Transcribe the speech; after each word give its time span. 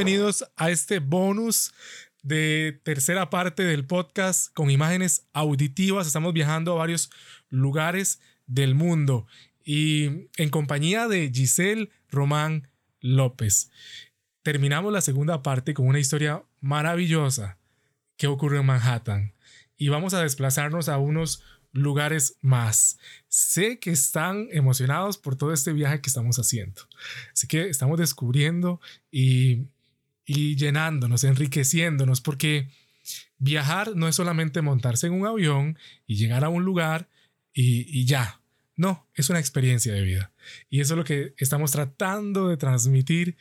bienvenidos 0.00 0.50
a 0.56 0.70
este 0.70 0.98
bonus 0.98 1.74
de 2.22 2.80
tercera 2.84 3.28
parte 3.28 3.64
del 3.64 3.86
podcast 3.86 4.50
con 4.54 4.70
imágenes 4.70 5.26
auditivas. 5.34 6.06
Estamos 6.06 6.32
viajando 6.32 6.72
a 6.72 6.76
varios 6.76 7.10
lugares 7.50 8.18
del 8.46 8.74
mundo 8.74 9.26
y 9.62 10.28
en 10.38 10.48
compañía 10.48 11.06
de 11.06 11.30
Giselle 11.30 11.90
Román 12.08 12.70
López. 13.00 13.70
Terminamos 14.40 14.90
la 14.90 15.02
segunda 15.02 15.42
parte 15.42 15.74
con 15.74 15.86
una 15.86 15.98
historia 15.98 16.44
maravillosa 16.60 17.58
que 18.16 18.26
ocurrió 18.26 18.60
en 18.60 18.66
Manhattan 18.66 19.34
y 19.76 19.90
vamos 19.90 20.14
a 20.14 20.22
desplazarnos 20.22 20.88
a 20.88 20.96
unos 20.96 21.42
lugares 21.72 22.38
más. 22.40 22.98
Sé 23.28 23.78
que 23.78 23.90
están 23.90 24.48
emocionados 24.50 25.18
por 25.18 25.36
todo 25.36 25.52
este 25.52 25.74
viaje 25.74 26.00
que 26.00 26.08
estamos 26.08 26.38
haciendo. 26.38 26.80
Así 27.34 27.46
que 27.46 27.68
estamos 27.68 27.98
descubriendo 27.98 28.80
y, 29.10 29.66
y 30.32 30.54
llenándonos, 30.54 31.24
enriqueciéndonos, 31.24 32.20
porque 32.20 32.68
viajar 33.38 33.96
no 33.96 34.06
es 34.06 34.14
solamente 34.14 34.62
montarse 34.62 35.08
en 35.08 35.14
un 35.14 35.26
avión 35.26 35.76
y 36.06 36.14
llegar 36.14 36.44
a 36.44 36.48
un 36.48 36.64
lugar 36.64 37.08
y, 37.52 38.04
ya. 38.04 38.40
No, 38.76 39.08
es 39.14 39.28
una 39.28 39.40
experiencia 39.40 39.92
de 39.92 40.02
vida. 40.02 40.32
Y 40.68 40.80
eso 40.80 40.94
es 40.94 40.98
lo 40.98 41.04
que 41.04 41.34
estamos 41.36 41.72
tratando 41.72 42.46
de 42.46 42.56
transmitir 42.56 43.36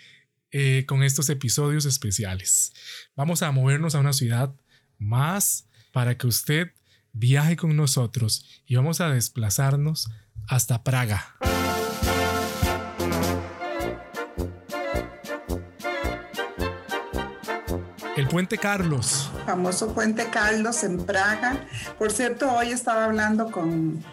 eh, 0.52 0.86
con 0.88 1.04
estos 1.04 1.30
episodios 1.30 1.86
especiales. 1.86 2.74
Vamos 3.16 3.44
a 3.44 3.52
movernos 3.52 3.94
a 3.94 4.00
una 4.00 4.14
ciudad 4.14 4.56
más 4.98 5.68
para 5.92 6.18
que 6.18 6.26
usted 6.26 6.72
viaje 7.14 7.56
con 7.56 7.76
nosotros 7.76 8.64
y 8.66 8.78
vamos 8.78 9.00
a 9.00 9.12
desplazarnos 9.12 10.10
hasta 10.48 10.84
Praga. 10.84 11.36
El 18.20 18.28
puente 18.28 18.58
Carlos. 18.58 19.32
Famoso 19.46 19.94
puente 19.94 20.28
Carlos 20.30 20.84
en 20.84 20.98
Praga. 21.06 21.66
Por 21.98 22.12
cierto, 22.12 22.52
hoy 22.54 22.72
estaba 22.72 23.06
hablando 23.06 23.50
con 23.50 24.04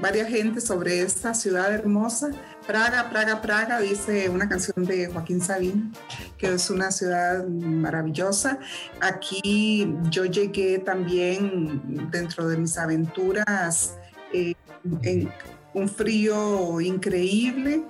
varias 0.00 0.30
gente 0.30 0.62
sobre 0.62 1.02
esta 1.02 1.34
ciudad 1.34 1.70
hermosa. 1.70 2.30
Praga, 2.66 3.10
Praga, 3.10 3.42
Praga, 3.42 3.78
dice 3.78 4.30
una 4.30 4.48
canción 4.48 4.86
de 4.86 5.08
Joaquín 5.08 5.42
Sabín, 5.42 5.92
que 6.38 6.54
es 6.54 6.70
una 6.70 6.90
ciudad 6.90 7.46
maravillosa. 7.46 8.58
Aquí 9.02 9.94
yo 10.08 10.24
llegué 10.24 10.78
también 10.78 12.08
dentro 12.10 12.48
de 12.48 12.56
mis 12.56 12.78
aventuras 12.78 13.98
eh, 14.32 14.54
en 15.02 15.30
un 15.74 15.90
frío 15.90 16.80
increíble 16.80 17.84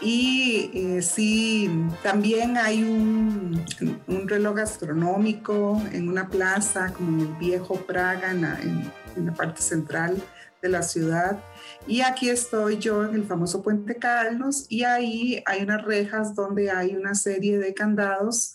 y 0.00 0.70
eh, 0.72 1.02
sí, 1.02 1.70
también 2.02 2.56
hay 2.56 2.82
un, 2.82 3.64
reloj 4.26 4.56
gastronómico 4.56 5.80
en 5.92 6.08
una 6.08 6.28
plaza, 6.28 6.92
como 6.94 7.22
en 7.22 7.28
el 7.28 7.34
viejo 7.34 7.76
Praga, 7.86 8.30
en 8.30 8.42
la, 9.26 9.34
parte 9.34 9.60
central 9.60 10.22
de 10.62 10.68
la 10.68 10.82
ciudad. 10.82 11.38
Y 11.86 12.00
aquí 12.00 12.30
estoy 12.30 12.78
yo 12.78 13.04
en 13.04 13.14
el 13.14 13.24
famoso 13.24 13.62
Puente 13.62 13.96
Carlos 13.96 14.66
y 14.68 14.84
ahí 14.84 15.42
hay 15.46 15.62
unas 15.62 15.84
rejas 15.84 16.34
donde 16.34 16.70
hay 16.70 16.96
una 16.96 17.14
serie 17.14 17.58
de 17.58 17.74
candados 17.74 18.54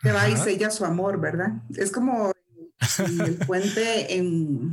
que 0.00 0.12
va 0.12 0.28
y 0.28 0.36
sella 0.36 0.70
su 0.70 0.84
amor, 0.84 1.20
¿verdad? 1.20 1.52
Es 1.76 1.90
como 1.92 2.32
el 3.24 3.36
puente 3.46 4.16
en 4.16 4.70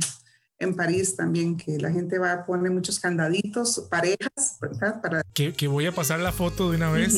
en 0.60 0.76
París 0.76 1.16
también, 1.16 1.56
que 1.56 1.78
la 1.78 1.90
gente 1.90 2.18
va 2.18 2.32
a 2.32 2.46
poner 2.46 2.70
muchos 2.70 3.00
candaditos, 3.00 3.86
parejas, 3.90 4.58
¿verdad? 4.60 5.00
Para... 5.00 5.22
Que, 5.34 5.54
que 5.54 5.66
voy 5.66 5.86
a 5.86 5.92
pasar 5.92 6.20
la 6.20 6.32
foto 6.32 6.70
de 6.70 6.76
una 6.76 6.90
vez, 6.90 7.16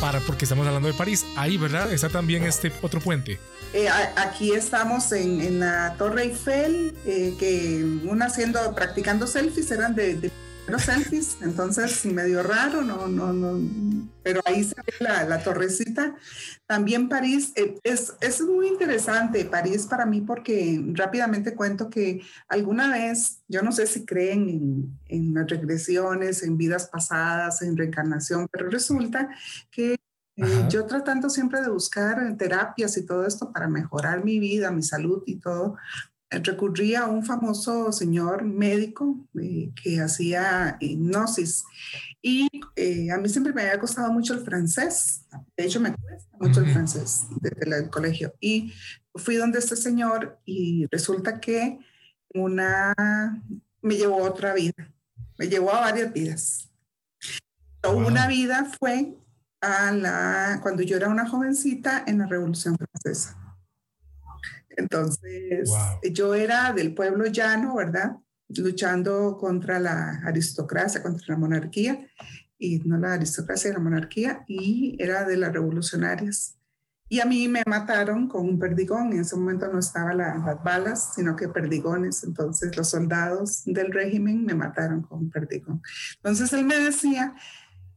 para, 0.00 0.18
porque 0.20 0.46
estamos 0.46 0.66
hablando 0.66 0.88
de 0.88 0.94
París. 0.94 1.24
Ahí, 1.36 1.58
¿verdad? 1.58 1.92
Está 1.92 2.08
también 2.08 2.42
este 2.44 2.72
otro 2.82 3.00
puente. 3.00 3.38
Eh, 3.74 3.88
aquí 4.16 4.52
estamos 4.52 5.12
en, 5.12 5.40
en, 5.40 5.60
la 5.60 5.94
Torre 5.96 6.24
Eiffel, 6.24 6.96
eh, 7.04 7.36
que 7.38 7.84
una 8.04 8.26
haciendo, 8.26 8.74
practicando 8.74 9.26
selfies, 9.26 9.70
eran 9.70 9.94
de, 9.94 10.14
de 10.14 10.32
los 10.66 10.82
selfies, 10.82 11.36
entonces 11.42 12.04
medio 12.06 12.42
raro, 12.42 12.82
no, 12.82 13.06
no, 13.06 13.32
no, 13.32 13.99
pero 14.30 14.42
ahí 14.44 14.62
se 14.62 14.76
ve 14.76 14.92
la, 15.00 15.24
la 15.24 15.42
torrecita. 15.42 16.14
También 16.64 17.08
París, 17.08 17.52
eh, 17.56 17.76
es, 17.82 18.14
es 18.20 18.40
muy 18.40 18.68
interesante 18.68 19.44
París 19.44 19.86
para 19.90 20.06
mí 20.06 20.20
porque 20.20 20.80
rápidamente 20.92 21.56
cuento 21.56 21.90
que 21.90 22.22
alguna 22.46 22.92
vez, 22.92 23.42
yo 23.48 23.62
no 23.62 23.72
sé 23.72 23.88
si 23.88 24.04
creen 24.04 24.48
en, 24.48 24.98
en 25.06 25.34
las 25.34 25.48
regresiones, 25.48 26.44
en 26.44 26.56
vidas 26.56 26.86
pasadas, 26.86 27.62
en 27.62 27.76
reencarnación, 27.76 28.46
pero 28.52 28.70
resulta 28.70 29.28
que 29.72 29.96
eh, 30.36 30.66
yo 30.68 30.86
tratando 30.86 31.28
siempre 31.28 31.60
de 31.60 31.68
buscar 31.68 32.36
terapias 32.36 32.96
y 32.96 33.04
todo 33.04 33.26
esto 33.26 33.50
para 33.52 33.66
mejorar 33.66 34.24
mi 34.24 34.38
vida, 34.38 34.70
mi 34.70 34.84
salud 34.84 35.24
y 35.26 35.40
todo, 35.40 35.76
recurrí 36.30 36.94
a 36.94 37.06
un 37.06 37.24
famoso 37.24 37.90
señor 37.90 38.44
médico 38.44 39.26
eh, 39.40 39.72
que 39.82 40.00
hacía 40.00 40.76
hipnosis 40.78 41.64
y 42.22 42.48
eh, 42.76 43.10
a 43.10 43.18
mí 43.18 43.28
siempre 43.28 43.52
me 43.52 43.62
había 43.62 43.80
costado 43.80 44.12
mucho 44.12 44.34
el 44.34 44.44
francés, 44.44 45.26
de 45.56 45.64
hecho 45.64 45.80
me 45.80 45.94
cuesta 45.94 46.36
mucho 46.38 46.60
el 46.60 46.70
francés 46.72 47.26
desde 47.40 47.78
el 47.78 47.90
colegio 47.90 48.34
y 48.40 48.72
fui 49.14 49.36
donde 49.36 49.58
este 49.58 49.76
señor 49.76 50.38
y 50.44 50.86
resulta 50.90 51.40
que 51.40 51.78
una 52.34 52.94
me 53.82 53.96
llevó 53.96 54.24
a 54.24 54.30
otra 54.30 54.54
vida, 54.54 54.92
me 55.38 55.48
llevó 55.48 55.72
a 55.72 55.80
varias 55.80 56.12
vidas. 56.12 56.70
Una 57.82 58.26
vida 58.28 58.70
fue 58.78 59.14
a 59.62 59.90
la, 59.92 60.58
cuando 60.62 60.82
yo 60.82 60.96
era 60.96 61.08
una 61.08 61.28
jovencita 61.28 62.04
en 62.06 62.18
la 62.18 62.26
Revolución 62.26 62.76
Francesa. 62.76 63.36
Entonces, 64.68 65.70
yo 66.12 66.34
era 66.34 66.72
del 66.72 66.94
pueblo 66.94 67.26
llano, 67.26 67.74
¿verdad? 67.74 68.16
Luchando 68.56 69.36
contra 69.38 69.78
la 69.78 70.20
aristocracia, 70.24 71.02
contra 71.02 71.34
la 71.34 71.36
monarquía, 71.36 72.06
y 72.58 72.78
no 72.80 72.98
la 72.98 73.14
aristocracia, 73.14 73.72
la 73.72 73.78
monarquía, 73.78 74.44
y 74.46 74.96
era 74.98 75.24
de 75.24 75.36
las 75.36 75.52
revolucionarias. 75.52 76.56
Y 77.08 77.18
a 77.18 77.24
mí 77.24 77.48
me 77.48 77.64
mataron 77.66 78.28
con 78.28 78.48
un 78.48 78.58
perdigón. 78.58 79.12
En 79.12 79.20
ese 79.20 79.34
momento 79.34 79.66
no 79.72 79.80
estaban 79.80 80.18
las 80.18 80.62
balas, 80.62 81.14
sino 81.16 81.34
que 81.34 81.48
perdigones. 81.48 82.22
Entonces 82.22 82.76
los 82.76 82.88
soldados 82.88 83.62
del 83.64 83.92
régimen 83.92 84.44
me 84.44 84.54
mataron 84.54 85.02
con 85.02 85.18
un 85.18 85.30
perdigón. 85.30 85.82
Entonces 86.16 86.52
él 86.52 86.64
me 86.64 86.78
decía, 86.78 87.34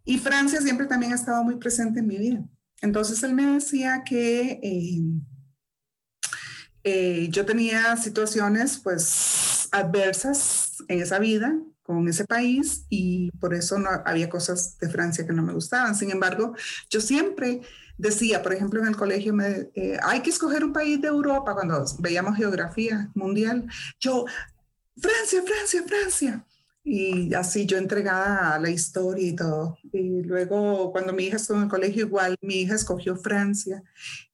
y 0.04 0.18
Francia 0.18 0.62
siempre 0.62 0.88
también 0.88 1.12
ha 1.12 1.16
estado 1.16 1.44
muy 1.44 1.58
presente 1.58 2.00
en 2.00 2.08
mi 2.08 2.18
vida. 2.18 2.44
Entonces 2.82 3.22
él 3.22 3.36
me 3.36 3.46
decía 3.46 4.04
que 4.04 4.60
eh, 4.64 5.04
eh, 6.84 7.28
yo 7.30 7.46
tenía 7.46 7.96
situaciones 7.98 8.80
pues 8.80 9.43
adversas 9.74 10.78
en 10.88 11.02
esa 11.02 11.20
vida 11.20 11.60
con 11.82 12.08
ese 12.08 12.26
país 12.26 12.86
y 12.90 13.30
por 13.32 13.54
eso 13.54 13.78
no 13.78 13.90
había 14.06 14.30
cosas 14.30 14.78
de 14.80 14.88
Francia 14.88 15.28
que 15.28 15.34
no 15.34 15.44
me 15.44 15.54
gustaban. 15.54 15.96
Sin 15.96 16.12
embargo, 16.12 16.54
yo 16.90 17.02
siempre 17.02 17.62
decía, 17.98 18.42
por 18.42 18.54
ejemplo, 18.54 18.80
en 18.82 18.88
el 18.88 18.96
colegio, 18.96 19.36
eh, 19.42 19.98
hay 20.02 20.22
que 20.22 20.30
escoger 20.30 20.64
un 20.64 20.72
país 20.72 21.02
de 21.02 21.10
Europa 21.10 21.54
cuando 21.54 21.84
veíamos 22.00 22.38
geografía 22.38 23.10
mundial. 23.14 23.68
Yo, 24.00 24.26
Francia, 24.98 25.44
Francia, 25.46 25.84
Francia. 25.86 26.46
Y 26.86 27.34
así 27.34 27.66
yo 27.66 27.78
entregada 27.78 28.56
a 28.56 28.60
la 28.60 28.70
historia 28.70 29.28
y 29.28 29.36
todo. 29.36 29.78
Y 29.92 30.22
luego, 30.24 30.92
cuando 30.92 31.14
mi 31.14 31.24
hija 31.26 31.38
estuvo 31.38 31.58
en 31.58 31.64
el 31.64 31.70
colegio, 31.70 32.06
igual 32.06 32.38
mi 32.42 32.62
hija 32.62 32.76
escogió 32.76 33.16
Francia 33.16 33.84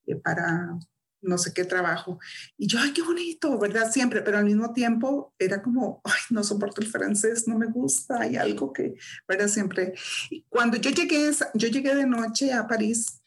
eh, 0.06 0.16
para, 0.16 0.78
no 1.22 1.38
sé 1.38 1.54
qué 1.54 1.66
trabajo. 1.66 2.20
Y 2.58 2.68
yo, 2.68 2.80
ay, 2.80 2.94
qué 2.94 3.02
bonito, 3.02 3.58
¿verdad? 3.60 3.92
Siempre, 3.92 4.22
pero 4.22 4.38
al 4.38 4.46
mismo 4.46 4.74
tiempo 4.74 5.34
era 5.38 5.62
como, 5.62 6.02
ay, 6.04 6.22
no 6.30 6.44
soporto 6.44 6.82
el 6.82 6.88
francés, 6.88 7.48
no 7.48 7.58
me 7.58 7.68
gusta, 7.68 8.22
hay 8.22 8.36
algo 8.36 8.74
que, 8.74 8.96
¿verdad? 9.28 9.48
Siempre. 9.48 9.94
Y 10.30 10.46
cuando 10.50 10.78
yo 10.78 10.92
llegué, 10.92 11.32
yo 11.54 11.68
llegué 11.68 11.96
de 11.96 12.06
noche 12.06 12.54
a 12.54 12.68
París 12.68 13.22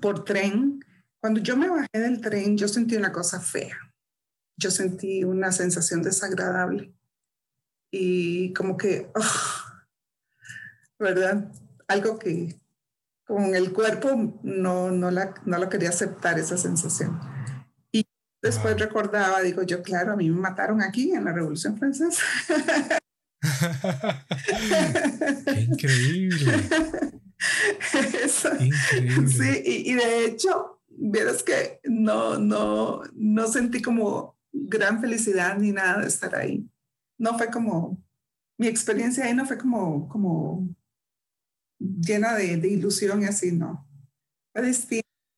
por 0.00 0.24
tren, 0.24 0.84
cuando 1.20 1.40
yo 1.40 1.56
me 1.56 1.68
bajé 1.68 1.98
del 1.98 2.20
tren, 2.20 2.56
yo 2.56 2.68
sentí 2.68 2.96
una 2.96 3.12
cosa 3.12 3.40
fea. 3.40 3.76
Yo 4.56 4.70
sentí 4.70 5.24
una 5.24 5.52
sensación 5.52 6.02
desagradable. 6.02 6.94
Y 7.90 8.52
como 8.52 8.76
que, 8.76 9.10
oh, 9.14 9.82
¿verdad? 10.98 11.52
Algo 11.88 12.18
que, 12.18 12.59
con 13.30 13.54
el 13.54 13.72
cuerpo 13.72 14.40
no, 14.42 14.90
no, 14.90 15.12
la, 15.12 15.34
no 15.44 15.58
lo 15.58 15.68
quería 15.68 15.90
aceptar 15.90 16.36
esa 16.40 16.56
sensación. 16.56 17.20
Y 17.92 18.04
después 18.42 18.76
recordaba, 18.76 19.40
digo 19.40 19.62
yo, 19.62 19.84
claro, 19.84 20.14
a 20.14 20.16
mí 20.16 20.28
me 20.28 20.40
mataron 20.40 20.82
aquí 20.82 21.12
en 21.12 21.24
la 21.24 21.32
Revolución 21.32 21.78
Francesa. 21.78 22.20
increíble. 25.70 26.52
Sí, 28.28 29.62
y, 29.64 29.92
y, 29.92 29.94
de 29.94 30.24
hecho, 30.24 30.82
vieras 30.88 31.44
que 31.44 31.78
no, 31.84 32.36
no, 32.36 33.02
no 33.14 33.46
sentí 33.46 33.80
como 33.80 34.36
gran 34.52 35.00
felicidad 35.00 35.56
ni 35.56 35.70
nada 35.70 36.00
de 36.00 36.08
estar 36.08 36.34
ahí. 36.34 36.68
No 37.16 37.38
fue 37.38 37.48
como, 37.48 38.02
mi 38.58 38.66
experiencia 38.66 39.24
ahí 39.24 39.34
no 39.34 39.46
fue 39.46 39.56
como, 39.56 40.08
como 40.08 40.68
llena 41.80 42.34
de, 42.34 42.52
ilusión 42.68 43.22
y 43.22 43.26
así, 43.26 43.52
no. 43.52 43.88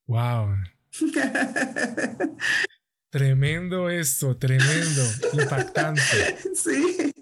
Wow. 0.06 0.56
tremendo 3.10 3.88
esto, 3.88 4.36
tremendo, 4.36 5.02
impactante. 5.32 6.02
Sí, 6.54 7.14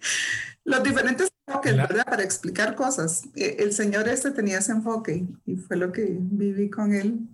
los 0.64 0.82
diferentes 0.82 1.28
enfoques, 1.46 1.76
¿verdad? 1.76 2.05
Para 2.05 2.22
explicar 2.22 2.75
cosas. 2.75 3.22
E, 3.37 3.56
el 3.61 3.72
señor 3.72 4.08
este 4.08 4.31
tenía 4.31 4.58
ese 4.58 4.72
enfoque 4.72 5.26
y 5.46 5.56
fue 5.56 5.76
lo 5.76 5.93
que 5.93 6.06
viví 6.19 6.70
con 6.70 6.94
él. 6.94 7.28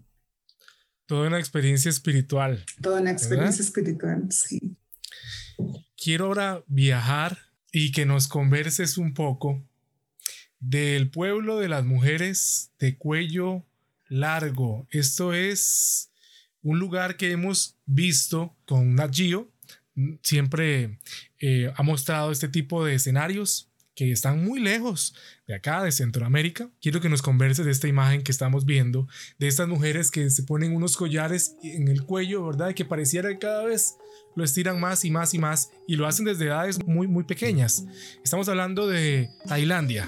Toda 1.06 1.28
una 1.28 1.38
experiencia 1.38 1.88
espiritual. 1.88 2.64
Toda 2.82 3.00
una 3.00 3.12
experiencia 3.12 3.62
espiritual, 3.62 4.26
sí. 4.30 4.76
Quiero 5.96 6.26
ahora 6.26 6.64
viajar 6.66 7.38
y 7.70 7.92
que 7.92 8.06
nos 8.06 8.26
converses 8.28 8.98
un 8.98 9.14
poco 9.14 9.62
del 10.68 11.10
pueblo 11.10 11.58
de 11.58 11.68
las 11.68 11.84
mujeres 11.84 12.72
de 12.78 12.96
cuello 12.96 13.64
largo. 14.08 14.86
Esto 14.90 15.32
es 15.32 16.10
un 16.62 16.78
lugar 16.78 17.16
que 17.16 17.30
hemos 17.30 17.76
visto 17.86 18.56
con 18.66 18.96
Nat 18.96 19.14
Geo. 19.14 19.48
Siempre 20.22 20.98
eh, 21.38 21.72
ha 21.74 21.82
mostrado 21.82 22.32
este 22.32 22.48
tipo 22.48 22.84
de 22.84 22.94
escenarios 22.94 23.70
que 23.94 24.12
están 24.12 24.44
muy 24.44 24.60
lejos 24.60 25.14
de 25.46 25.54
acá, 25.54 25.82
de 25.82 25.92
Centroamérica. 25.92 26.68
Quiero 26.82 27.00
que 27.00 27.08
nos 27.08 27.22
converses 27.22 27.64
de 27.64 27.70
esta 27.70 27.88
imagen 27.88 28.22
que 28.22 28.32
estamos 28.32 28.66
viendo, 28.66 29.08
de 29.38 29.46
estas 29.46 29.68
mujeres 29.68 30.10
que 30.10 30.28
se 30.30 30.42
ponen 30.42 30.74
unos 30.74 30.96
collares 30.96 31.54
en 31.62 31.88
el 31.88 32.02
cuello, 32.02 32.44
¿verdad? 32.44 32.74
Que 32.74 32.84
pareciera 32.84 33.30
que 33.30 33.38
cada 33.38 33.64
vez 33.64 33.96
lo 34.34 34.44
estiran 34.44 34.78
más 34.78 35.04
y 35.04 35.10
más 35.10 35.32
y 35.32 35.38
más 35.38 35.70
y 35.86 35.96
lo 35.96 36.06
hacen 36.06 36.26
desde 36.26 36.46
edades 36.46 36.84
muy, 36.84 37.06
muy 37.06 37.24
pequeñas. 37.24 37.86
Estamos 38.22 38.48
hablando 38.48 38.86
de 38.86 39.30
Tailandia. 39.48 40.06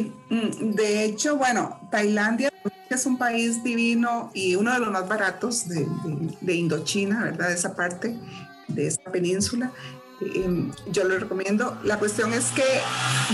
Mm, 0.00 0.74
de 0.74 1.04
hecho, 1.04 1.36
bueno, 1.36 1.78
Tailandia 1.90 2.52
es 2.90 3.06
un 3.06 3.18
país 3.18 3.62
divino 3.64 4.30
y 4.34 4.54
uno 4.54 4.72
de 4.72 4.78
los 4.78 4.90
más 4.90 5.08
baratos 5.08 5.68
de, 5.68 5.86
de, 6.40 6.54
Indochina, 6.54 7.24
¿verdad? 7.24 7.48
De 7.48 7.54
esa 7.54 7.74
parte, 7.74 8.16
de 8.68 8.86
esa 8.86 9.10
península. 9.10 9.72
Em, 10.20 10.72
yo 10.90 11.04
lo 11.04 11.18
recomiendo. 11.18 11.78
La 11.84 11.98
cuestión 11.98 12.32
es 12.32 12.50
que 12.52 12.62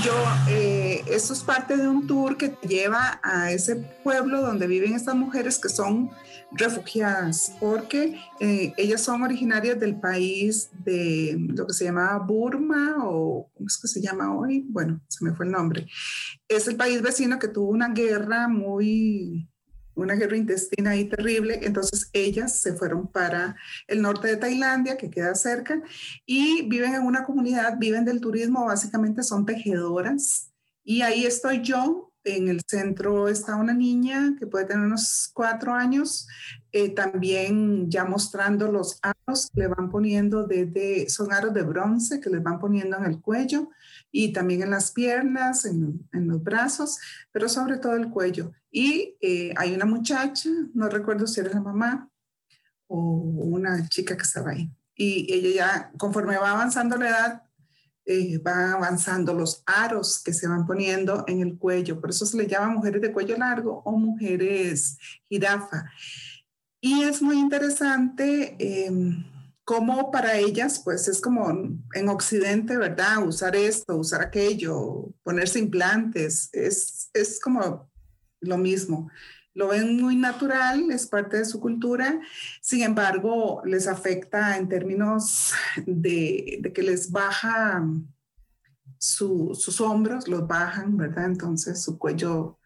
yo, 0.04 0.12
eh, 0.48 1.04
esto 1.06 1.32
es 1.32 1.42
parte 1.42 1.76
de 1.76 1.86
un 1.88 2.06
tour 2.06 2.36
que 2.36 2.48
te 2.48 2.66
lleva 2.66 3.20
a 3.22 3.52
ese 3.52 3.76
pueblo 3.76 4.40
donde 4.40 4.66
viven 4.66 4.94
estas 4.94 5.14
mujeres 5.14 5.58
que 5.58 5.68
son 5.68 6.10
refugiadas, 6.50 7.54
porque 7.60 8.20
eh, 8.40 8.74
ellas 8.76 9.00
son 9.00 9.22
originarias 9.22 9.78
del 9.78 9.98
país 9.98 10.70
de 10.84 11.36
lo 11.38 11.66
que 11.66 11.72
se 11.72 11.84
llama 11.84 12.18
Burma 12.18 12.96
o 13.04 13.48
¿cómo 13.54 13.66
es 13.66 13.78
que 13.78 13.88
se 13.88 14.02
llama 14.02 14.36
hoy? 14.36 14.66
Bueno, 14.68 15.00
se 15.08 15.24
me 15.24 15.32
fue 15.32 15.46
el 15.46 15.52
nombre. 15.52 15.86
Es 16.48 16.66
el 16.68 16.76
país 16.76 17.00
vecino 17.00 17.38
que 17.38 17.48
tuvo 17.48 17.70
una 17.70 17.88
guerra 17.88 18.48
muy 18.48 19.48
una 19.94 20.14
guerra 20.14 20.36
intestina 20.36 20.90
ahí 20.90 21.08
terrible, 21.08 21.60
entonces 21.62 22.08
ellas 22.12 22.58
se 22.58 22.74
fueron 22.74 23.06
para 23.06 23.56
el 23.86 24.02
norte 24.02 24.28
de 24.28 24.36
Tailandia, 24.36 24.96
que 24.96 25.10
queda 25.10 25.34
cerca, 25.34 25.82
y 26.26 26.68
viven 26.68 26.94
en 26.94 27.02
una 27.02 27.24
comunidad, 27.24 27.78
viven 27.78 28.04
del 28.04 28.20
turismo, 28.20 28.66
básicamente 28.66 29.22
son 29.22 29.46
tejedoras, 29.46 30.52
y 30.84 31.02
ahí 31.02 31.26
estoy 31.26 31.62
yo. 31.62 32.08
En 32.24 32.46
el 32.46 32.60
centro 32.64 33.26
está 33.26 33.56
una 33.56 33.74
niña 33.74 34.36
que 34.38 34.46
puede 34.46 34.66
tener 34.66 34.86
unos 34.86 35.28
cuatro 35.34 35.74
años, 35.74 36.28
eh, 36.70 36.90
también 36.94 37.90
ya 37.90 38.04
mostrando 38.04 38.70
los 38.70 39.00
aros 39.02 39.50
que 39.52 39.62
le 39.62 39.66
van 39.66 39.90
poniendo 39.90 40.46
desde, 40.46 41.08
son 41.08 41.32
aros 41.32 41.52
de 41.52 41.62
bronce 41.62 42.20
que 42.20 42.30
les 42.30 42.40
van 42.40 42.60
poniendo 42.60 42.96
en 42.96 43.06
el 43.06 43.20
cuello 43.20 43.70
y 44.12 44.32
también 44.32 44.62
en 44.62 44.70
las 44.70 44.92
piernas, 44.92 45.64
en, 45.64 46.08
en 46.12 46.28
los 46.28 46.40
brazos, 46.44 46.96
pero 47.32 47.48
sobre 47.48 47.78
todo 47.78 47.96
el 47.96 48.08
cuello. 48.08 48.52
Y 48.72 49.16
eh, 49.20 49.52
hay 49.56 49.74
una 49.74 49.84
muchacha, 49.84 50.48
no 50.72 50.88
recuerdo 50.88 51.26
si 51.26 51.40
era 51.40 51.50
la 51.50 51.60
mamá 51.60 52.08
o 52.86 52.96
una 52.96 53.86
chica 53.88 54.16
que 54.16 54.22
estaba 54.22 54.52
ahí. 54.52 54.70
Y 54.96 55.32
ella 55.32 55.50
ya, 55.54 55.92
conforme 55.98 56.38
va 56.38 56.52
avanzando 56.52 56.96
la 56.96 57.08
edad, 57.08 57.42
eh, 58.06 58.38
van 58.38 58.72
avanzando 58.72 59.34
los 59.34 59.62
aros 59.66 60.22
que 60.24 60.32
se 60.32 60.48
van 60.48 60.66
poniendo 60.66 61.24
en 61.28 61.40
el 61.40 61.58
cuello. 61.58 62.00
Por 62.00 62.10
eso 62.10 62.24
se 62.24 62.36
le 62.38 62.46
llama 62.46 62.74
mujeres 62.74 63.02
de 63.02 63.12
cuello 63.12 63.36
largo 63.36 63.82
o 63.84 63.92
mujeres 63.92 64.96
jirafa. 65.28 65.84
Y 66.80 67.02
es 67.02 67.20
muy 67.20 67.38
interesante 67.38 68.56
eh, 68.58 68.90
cómo 69.64 70.10
para 70.10 70.38
ellas, 70.38 70.80
pues 70.82 71.08
es 71.08 71.20
como 71.20 71.48
en 71.94 72.08
Occidente, 72.08 72.76
¿verdad? 72.76 73.24
Usar 73.26 73.54
esto, 73.54 73.96
usar 73.96 74.22
aquello, 74.22 75.12
ponerse 75.22 75.58
implantes, 75.58 76.48
es, 76.52 77.10
es 77.12 77.38
como 77.38 77.91
lo 78.42 78.58
mismo. 78.58 79.10
Lo 79.54 79.68
ven 79.68 80.00
muy 80.00 80.16
natural, 80.16 80.90
es 80.90 81.06
parte 81.06 81.36
de 81.38 81.44
su 81.44 81.60
cultura, 81.60 82.20
sin 82.62 82.82
embargo, 82.82 83.62
les 83.66 83.86
afecta 83.86 84.56
en 84.56 84.68
términos 84.68 85.52
de, 85.86 86.72
que 86.74 86.82
les 86.82 87.10
baja 87.10 87.86
sus 88.98 89.80
hombros, 89.80 90.26
los 90.28 90.46
bajan, 90.46 90.96
¿verdad? 90.96 91.26
Entonces 91.26 91.82
su 91.82 91.98
cuello, 91.98 92.58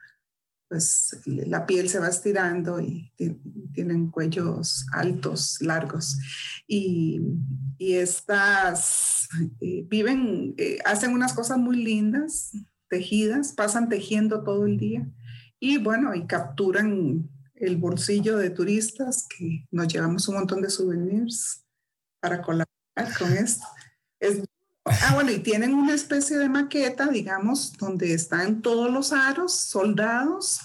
pues 0.69 1.19
la 1.25 1.67
piel 1.67 1.88
se 1.88 1.99
va 1.99 2.08
estirando 2.08 2.81
y 2.81 3.12
tienen 3.73 4.11
cuellos 4.11 4.87
altos, 4.93 5.58
largos. 5.61 6.19
Y, 6.69 7.20
estas 7.78 9.28
eh, 9.61 9.84
viven, 9.88 10.55
eh, 10.56 10.78
hacen 10.84 11.12
unas 11.12 11.34
cosas 11.34 11.58
muy 11.58 11.82
lindas, 11.82 12.52
tejidas, 12.88 13.52
pasan 13.52 13.88
tejiendo 13.88 14.44
todo 14.44 14.67
el 14.67 14.78
día 14.78 15.06
y 15.61 15.79
bueno, 15.79 16.14
y 16.14 16.26
capturan 16.26 17.29
el 17.55 17.76
bolsillo 17.76 18.37
de 18.37 18.50
turistas 18.50 19.26
que 19.26 19.67
nos 19.70 19.88
llevamos 19.88 20.29
un 20.29 20.37
montón 20.37 20.61
de 20.61 20.70
souvenirs 20.70 21.64
para 22.20 22.43
colaborar 22.43 23.19
con 23.19 23.32
esto. 23.32 23.64
ah, 24.85 25.14
bueno, 25.14 25.31
y 25.31 25.38
tienen 25.38 25.75
una 25.75 25.94
especie 25.94 26.38
de 26.38 26.49
maqueta, 26.49 27.06
digamos, 27.06 27.73
donde 27.75 28.12
están 28.12 28.61
todos 28.62 28.91
los 28.91 29.12
aros 29.12 29.55
soldados. 29.55 30.61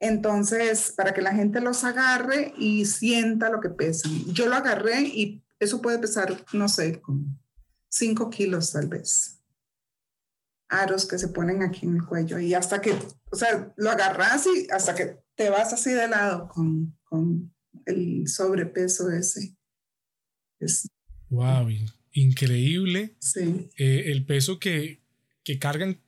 Entonces, 0.00 0.92
para 0.96 1.14
que 1.14 1.22
la 1.22 1.34
gente 1.34 1.60
los 1.60 1.84
agarre 1.84 2.54
y 2.56 2.86
sienta 2.86 3.50
lo 3.50 3.60
que 3.60 3.68
pesan. 3.68 4.12
Yo 4.32 4.48
lo 4.48 4.56
agarré 4.56 5.02
y 5.02 5.42
eso 5.60 5.80
puede 5.80 5.98
pesar, 5.98 6.44
no 6.52 6.68
sé, 6.68 7.00
como 7.00 7.24
5 7.88 8.30
kilos 8.30 8.72
tal 8.72 8.88
vez 8.88 9.38
aros 10.72 11.06
que 11.06 11.18
se 11.18 11.28
ponen 11.28 11.62
aquí 11.62 11.86
en 11.86 11.96
el 11.96 12.04
cuello 12.04 12.38
y 12.38 12.54
hasta 12.54 12.80
que, 12.80 12.96
o 13.32 13.36
sea, 13.36 13.72
lo 13.76 13.90
agarras 13.90 14.46
y 14.46 14.68
hasta 14.70 14.94
que 14.94 15.16
te 15.34 15.48
vas 15.48 15.72
así 15.72 15.90
de 15.90 16.06
lado 16.06 16.48
con, 16.48 16.96
con 17.04 17.52
el 17.86 18.28
sobrepeso 18.28 19.10
ese. 19.10 19.56
Es, 20.60 20.88
wow, 21.30 21.66
increíble. 22.12 23.16
Sí. 23.20 23.70
Eh, 23.78 24.04
el 24.06 24.26
peso 24.26 24.58
que, 24.58 25.00
que 25.44 25.58
cargan 25.58 25.98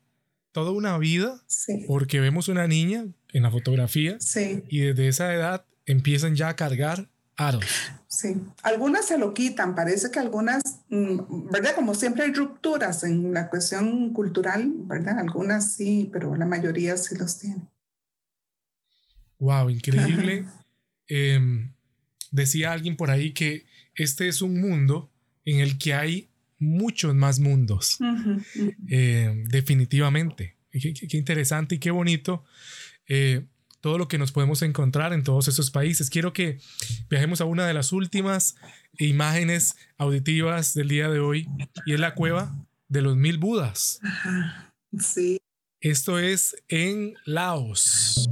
toda 0.53 0.71
una 0.71 0.99
vida 0.99 1.43
sí. 1.47 1.85
porque 1.89 2.21
vemos 2.21 2.49
una 2.49 2.69
niña 2.69 3.07
en 3.33 3.43
la 3.43 3.51
fotografía 3.51 4.19
sí. 4.21 4.63
y 4.69 4.81
desde 4.81 5.09
esa 5.09 5.35
edad 5.35 5.67
empiezan 5.87 6.37
ya 6.37 6.51
a 6.51 6.57
cargar 6.57 7.11
aros. 7.37 7.65
Sí, 8.07 8.37
algunas 8.63 9.07
se 9.07 9.19
lo 9.19 9.35
quitan, 9.35 9.75
parece 9.75 10.11
que 10.11 10.21
algunas, 10.21 10.63
mm, 10.89 11.51
¿verdad? 11.51 11.75
Como 11.75 11.95
siempre 11.95 12.25
hay 12.25 12.33
rupturas 12.33 13.03
en 13.05 13.33
la 13.33 13.51
cuestión 13.51 14.13
cultural, 14.13 14.73
¿verdad? 14.77 15.19
Algunas 15.19 15.75
sí, 15.75 16.09
pero 16.13 16.37
la 16.37 16.47
mayoría 16.47 16.97
sí 16.97 17.17
los 17.17 17.39
tiene. 17.39 17.63
Wow, 19.39 19.69
increíble. 19.71 20.47
Em, 21.09 21.73
decía 22.31 22.73
alguien 22.73 22.97
por 22.97 23.11
ahí 23.11 23.33
que 23.33 23.67
este 23.95 24.29
es 24.29 24.43
un 24.43 24.61
mundo 24.61 25.11
en 25.45 25.61
el 25.61 25.77
que 25.77 25.95
hay 25.95 26.31
muchos 26.59 27.15
más 27.15 27.41
mundos. 27.41 27.99
Em, 28.89 29.45
definitivamente. 29.45 30.57
Qué, 30.71 30.93
qué, 30.95 31.17
interesante 31.17 31.77
y 31.77 31.79
qué 31.79 31.91
bonito. 31.91 32.45
Eh, 33.07 33.45
todo 33.85 33.99
lo 33.99 34.09
que 34.09 34.17
nos 34.17 34.33
podemos 34.33 34.63
encontrar 34.63 35.13
en 35.13 35.25
todos 35.25 35.47
esos 35.47 35.71
países. 35.71 36.09
Quiero 36.09 36.33
que 36.33 36.59
viajemos 37.11 37.43
a 37.43 37.45
una 37.45 37.67
de 37.67 37.75
las 37.75 37.93
últimas 37.93 38.57
imágenes 38.97 39.77
auditivas 39.99 40.73
del 40.73 40.89
día 40.89 41.11
de 41.11 41.21
hoy 41.21 41.47
y 41.85 41.93
es 41.93 42.01
la 42.01 42.15
cueva 42.15 42.57
de 42.89 43.03
los 43.03 43.15
mil 43.15 43.37
Budas. 43.37 44.01
Sí. 44.99 45.39
Esto 45.83 46.19
es 46.19 46.57
en 46.69 47.13
Laos. 47.27 48.27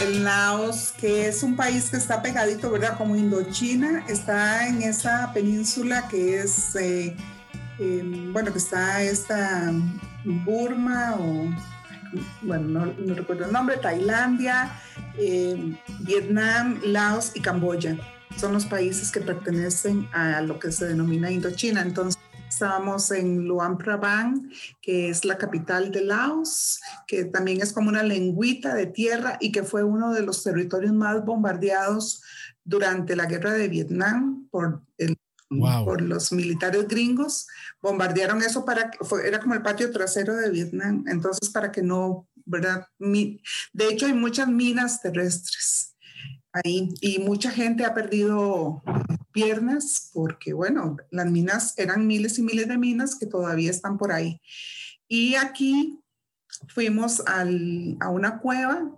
En 0.00 0.22
Laos, 0.22 0.94
que 1.00 1.26
es 1.26 1.42
un 1.42 1.56
país 1.56 1.90
que 1.90 1.96
está 1.96 2.22
pegadito, 2.22 2.70
¿verdad? 2.70 2.96
Como 2.96 3.16
Indochina, 3.16 4.04
está 4.08 4.68
en 4.68 4.82
esa 4.82 5.32
península 5.34 6.06
que 6.06 6.38
es 6.38 6.76
eh, 6.76 7.16
Em, 7.78 8.32
bueno, 8.32 8.52
que 8.52 8.58
está 8.58 9.02
esta 9.02 9.72
Burma 10.24 11.16
o, 11.18 11.50
bueno, 12.42 12.86
no, 12.86 13.14
recuerdo 13.14 13.46
el 13.46 13.52
nombre, 13.52 13.76
Tailandia, 13.78 14.72
em, 15.18 15.76
Vietnam, 16.00 16.80
Laos 16.84 17.32
y 17.34 17.40
Camboya. 17.40 17.96
son 18.36 18.54
los 18.54 18.64
países 18.64 19.12
que 19.12 19.20
pertenecen 19.20 20.08
a 20.12 20.40
lo 20.40 20.58
que 20.58 20.72
se 20.72 20.86
denomina 20.86 21.30
Indochina. 21.30 21.82
Entonces, 21.82 22.18
Estábamos 22.52 23.10
en 23.10 23.48
Luang 23.48 23.78
Prabang, 23.78 24.50
que 24.82 25.08
es 25.08 25.24
la 25.24 25.38
capital 25.38 25.90
de 25.90 26.04
Laos, 26.04 26.82
que 27.06 27.24
también 27.24 27.62
es 27.62 27.72
como 27.72 27.88
una 27.88 28.02
lengüita 28.02 28.74
de 28.74 28.84
tierra 28.84 29.38
y 29.40 29.52
que 29.52 29.62
fue 29.62 29.82
uno 29.84 30.12
de 30.12 30.20
los 30.20 30.44
territorios 30.44 30.92
más 30.92 31.24
bombardeados 31.24 32.22
durante 32.62 33.16
la 33.16 33.24
guerra 33.24 33.54
de 33.54 33.68
Vietnam 33.68 34.48
por, 34.50 34.82
por 35.84 36.02
los 36.02 36.32
militares 36.32 36.86
gringos. 36.88 37.46
Bombardearon 37.80 38.42
eso 38.42 38.64
para 38.64 38.90
que 38.90 38.98
era 39.24 39.40
como 39.40 39.54
el 39.54 39.62
patio 39.62 39.90
trasero 39.90 40.34
de 40.36 40.50
Vietnam. 40.50 41.04
Entonces, 41.08 41.50
para 41.50 41.72
que 41.72 41.82
no, 41.82 42.28
¿verdad? 42.44 42.86
De 42.98 43.88
hecho, 43.88 44.06
hay 44.06 44.14
muchas 44.14 44.48
minas 44.48 45.00
terrestres 45.00 45.96
ahí 46.52 46.92
y 47.00 47.18
mucha 47.18 47.50
gente 47.50 47.84
ha 47.84 47.94
perdido 47.94 48.82
piernas 49.32 50.10
porque, 50.12 50.52
bueno, 50.52 50.96
las 51.10 51.30
minas 51.30 51.74
eran 51.78 52.06
miles 52.06 52.38
y 52.38 52.42
miles 52.42 52.68
de 52.68 52.76
minas 52.76 53.14
que 53.18 53.26
todavía 53.26 53.70
están 53.70 53.96
por 53.96 54.12
ahí. 54.12 54.40
Y 55.08 55.34
aquí 55.34 55.98
fuimos 56.68 57.22
a 57.26 57.44
una 58.10 58.38
cueva 58.40 58.90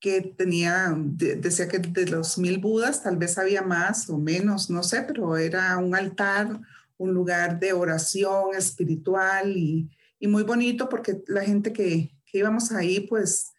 que 0.00 0.22
tenía, 0.22 0.94
decía 0.96 1.68
que 1.68 1.78
de 1.78 2.06
los 2.06 2.38
mil 2.38 2.58
budas, 2.58 3.02
tal 3.02 3.18
vez 3.18 3.36
había 3.36 3.62
más 3.62 4.08
o 4.08 4.16
menos, 4.16 4.70
no 4.70 4.82
sé, 4.82 5.02
pero 5.02 5.36
era 5.36 5.76
un 5.76 5.94
altar, 5.94 6.58
un 6.96 7.12
lugar 7.12 7.60
de 7.60 7.72
oración 7.72 8.54
espiritual 8.56 9.56
y, 9.56 9.90
muy 10.22 10.42
bonito 10.42 10.88
porque 10.88 11.22
la 11.28 11.42
gente 11.42 11.72
que, 11.72 12.14
íbamos 12.32 12.72
ahí, 12.72 13.00
pues 13.00 13.52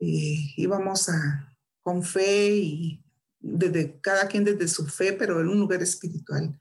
eh, 0.00 0.36
íbamos 0.56 1.08
a, 1.08 1.56
con 1.82 2.02
fe 2.02 2.56
y 2.56 3.04
desde 3.38 4.00
cada 4.00 4.26
quien 4.26 4.44
desde 4.44 4.66
su 4.66 4.86
fe, 4.86 5.12
pero 5.12 5.40
en 5.40 5.48
un 5.48 5.60
lugar 5.60 5.82
espiritual. 5.82 6.58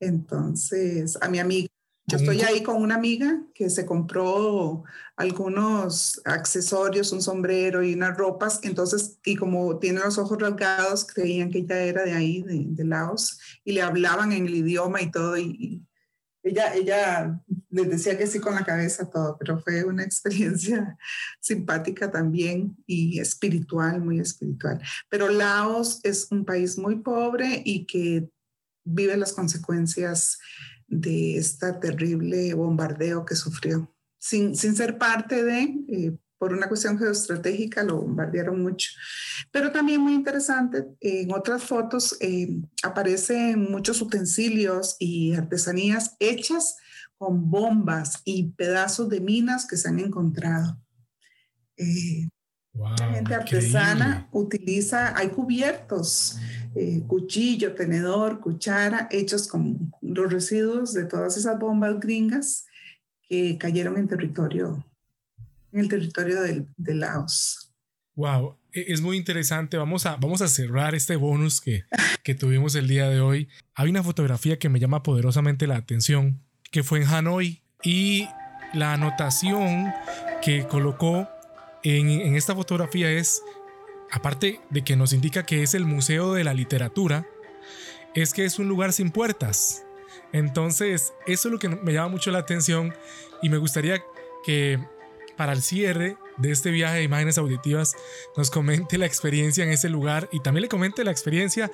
Entonces, 0.00 1.16
a 1.20 1.28
mi 1.28 1.38
amiga, 1.38 1.68
yo 2.08 2.18
estoy 2.18 2.40
ahí 2.42 2.62
con 2.62 2.80
una 2.80 2.94
amiga 2.94 3.42
que 3.52 3.68
se 3.68 3.84
compró 3.84 4.84
algunos 5.16 6.20
accesorios, 6.24 7.10
un 7.10 7.20
sombrero 7.20 7.82
y 7.82 7.94
unas 7.94 8.16
ropas, 8.16 8.60
entonces, 8.62 9.18
y 9.24 9.34
como 9.34 9.78
tiene 9.78 10.00
los 10.00 10.16
ojos 10.16 10.38
rasgados, 10.40 11.04
creían 11.04 11.50
que 11.50 11.58
ella 11.58 11.80
era 11.80 12.04
de 12.04 12.12
ahí, 12.12 12.42
de, 12.42 12.84
Laos, 12.84 13.40
y 13.64 13.72
le 13.72 13.82
hablaban 13.82 14.30
en 14.32 14.46
el 14.46 14.54
idioma 14.54 15.02
y 15.02 15.10
todo, 15.10 15.36
y, 15.36 15.82
ella, 16.44 16.74
ella 16.74 17.40
les 17.70 17.90
decía 17.90 18.16
que 18.16 18.28
sí 18.28 18.38
con 18.38 18.54
la 18.54 18.64
cabeza 18.64 19.10
todo, 19.10 19.36
pero 19.36 19.58
fue 19.58 19.82
una 19.82 20.04
experiencia 20.04 20.96
simpática 21.40 22.12
también 22.12 22.76
y 22.86 23.18
espiritual, 23.18 24.00
muy 24.00 24.20
espiritual. 24.20 24.80
Pero 25.08 25.28
Laos 25.28 25.98
es 26.04 26.28
un 26.30 26.44
país 26.44 26.78
muy 26.78 27.00
pobre 27.00 27.62
y 27.64 27.84
que 27.84 28.28
vive 28.84 29.16
las 29.16 29.32
consecuencias 29.32 30.38
de 30.88 31.36
este 31.36 31.72
terrible 31.74 32.54
bombardeo 32.54 33.24
que 33.24 33.36
sufrió. 33.36 33.92
Sin, 34.18 34.56
sin 34.56 34.74
ser 34.74 34.98
parte 34.98 35.44
de, 35.44 35.62
eh, 35.88 36.16
por 36.38 36.52
una 36.52 36.68
cuestión 36.68 36.98
geoestratégica 36.98 37.82
lo 37.82 38.00
bombardearon 38.02 38.62
mucho. 38.62 38.90
Pero 39.50 39.72
también 39.72 40.00
muy 40.00 40.14
interesante, 40.14 40.86
en 41.00 41.32
otras 41.32 41.62
fotos 41.62 42.16
eh, 42.20 42.60
aparecen 42.82 43.70
muchos 43.70 44.00
utensilios 44.00 44.96
y 44.98 45.34
artesanías 45.34 46.16
hechas 46.20 46.76
con 47.18 47.50
bombas 47.50 48.20
y 48.24 48.50
pedazos 48.52 49.08
de 49.08 49.20
minas 49.20 49.66
que 49.66 49.76
se 49.76 49.88
han 49.88 49.98
encontrado. 49.98 50.78
Eh, 51.76 52.28
la 52.74 53.10
gente 53.10 53.34
artesana 53.34 54.28
utiliza, 54.32 55.16
hay 55.16 55.28
cubiertos, 55.28 56.36
eh, 56.76 57.02
cuchillo, 57.06 57.74
tenedor, 57.74 58.40
cuchara, 58.40 59.08
hechos 59.10 59.48
con 59.48 59.92
los 60.02 60.32
residuos 60.32 60.92
de 60.92 61.04
todas 61.04 61.36
esas 61.36 61.58
bombas 61.58 61.98
gringas 61.98 62.66
que 63.28 63.56
cayeron 63.58 63.96
en 63.96 64.08
territorio 64.08 64.84
en 65.72 65.80
el 65.80 65.88
territorio 65.88 66.40
de, 66.40 66.66
de 66.76 66.94
Laos. 66.94 67.72
Wow, 68.14 68.56
e, 68.72 68.92
es 68.92 69.00
muy 69.00 69.16
interesante. 69.16 69.76
Vamos 69.76 70.06
a, 70.06 70.16
vamos 70.16 70.40
a 70.40 70.48
cerrar 70.48 70.94
este 70.94 71.16
bonus 71.16 71.60
que, 71.60 71.84
que 72.22 72.34
tuvimos 72.34 72.74
el 72.74 72.88
día 72.88 73.08
de 73.08 73.20
hoy. 73.20 73.48
Hay 73.74 73.90
una 73.90 74.02
fotografía 74.02 74.58
que 74.58 74.68
me 74.68 74.80
llama 74.80 75.02
poderosamente 75.02 75.66
la 75.66 75.76
atención, 75.76 76.40
que 76.70 76.82
fue 76.82 77.02
en 77.02 77.08
Hanoi 77.08 77.62
y 77.82 78.26
la 78.72 78.94
anotación 78.94 79.92
que 80.42 80.66
colocó 80.66 81.28
en, 81.82 82.08
en 82.08 82.36
esta 82.36 82.54
fotografía 82.54 83.10
es, 83.10 83.42
aparte 84.10 84.60
de 84.70 84.82
que 84.82 84.96
nos 84.96 85.12
indica 85.12 85.44
que 85.44 85.62
es 85.62 85.74
el 85.74 85.84
Museo 85.84 86.34
de 86.34 86.44
la 86.44 86.54
Literatura, 86.54 87.26
es 88.14 88.32
que 88.32 88.44
es 88.44 88.58
un 88.58 88.68
lugar 88.68 88.92
sin 88.92 89.10
puertas. 89.10 89.84
Entonces, 90.32 91.12
eso 91.26 91.48
es 91.48 91.52
lo 91.52 91.58
que 91.58 91.68
me 91.68 91.92
llama 91.92 92.08
mucho 92.08 92.30
la 92.30 92.38
atención 92.38 92.94
y 93.42 93.48
me 93.48 93.58
gustaría 93.58 94.02
que 94.44 94.78
para 95.36 95.52
el 95.52 95.62
cierre 95.62 96.16
de 96.38 96.50
este 96.50 96.70
viaje 96.70 96.98
de 96.98 97.02
imágenes 97.02 97.38
auditivas 97.38 97.94
nos 98.36 98.50
comente 98.50 98.98
la 98.98 99.06
experiencia 99.06 99.64
en 99.64 99.70
ese 99.70 99.88
lugar 99.88 100.28
y 100.32 100.40
también 100.40 100.62
le 100.62 100.68
comente 100.68 101.04
la 101.04 101.10
experiencia 101.10 101.70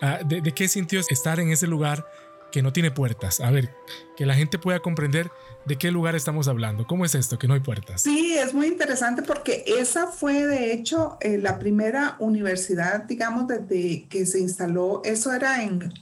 ah, 0.00 0.20
de, 0.24 0.42
qué 0.52 0.68
sintió 0.68 1.00
estar 1.00 1.40
en 1.40 1.50
ese 1.50 1.66
lugar 1.66 2.06
que 2.52 2.62
no 2.62 2.72
tiene 2.72 2.90
puertas. 2.90 3.40
A 3.40 3.50
ver, 3.50 3.74
que 4.16 4.26
la 4.26 4.34
gente 4.34 4.58
pueda 4.58 4.80
comprender 4.80 5.30
de 5.66 5.76
qué 5.76 5.90
lugar 5.90 6.14
estamos 6.14 6.48
hablando. 6.48 6.86
¿Cómo 6.86 7.04
es 7.04 7.14
esto, 7.14 7.38
que 7.38 7.48
no 7.48 7.54
hay 7.54 7.60
puertas? 7.60 8.02
Sí, 8.02 8.36
es 8.36 8.54
muy 8.54 8.66
interesante 8.66 9.22
porque 9.22 9.64
esa 9.66 10.06
fue 10.06 10.46
de 10.46 10.72
hecho 10.72 11.18
eh, 11.20 11.38
la 11.38 11.58
primera 11.58 12.16
universidad, 12.18 13.04
digamos, 13.04 13.46
desde 13.48 14.06
que 14.08 14.26
se 14.26 14.40
instaló. 14.40 15.02
Eso 15.04 15.32
era 15.32 15.62
en, 15.62 15.92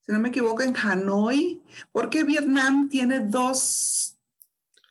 si 0.00 0.12
no 0.12 0.18
me 0.18 0.28
equivoco, 0.28 0.62
en 0.62 0.76
Hanoi, 0.76 1.62
porque 1.92 2.24
Vietnam 2.24 2.88
tiene 2.88 3.20
dos 3.20 4.14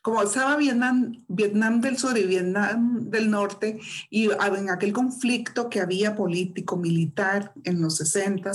como 0.08 0.24
estaba 0.24 0.56
Vietnam, 0.56 1.22
Vietnam 1.28 1.82
del 1.82 1.98
Sur 1.98 2.18
y 2.18 2.26
Vietnam 2.26 3.10
del 3.10 3.30
Norte, 3.30 3.78
y 4.10 4.30
en 4.32 4.70
aquel 4.70 4.94
conflicto 4.94 5.70
que 5.70 5.82
había 5.82 6.16
político, 6.16 6.78
militar 6.78 7.52
en 7.66 7.82
los 7.82 7.98
60 7.98 8.50